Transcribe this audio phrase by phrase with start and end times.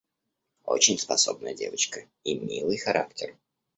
[0.65, 3.37] Очень способная девочка и милый характер.